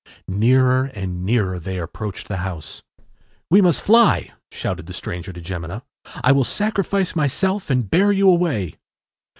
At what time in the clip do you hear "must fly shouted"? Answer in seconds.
3.61-4.87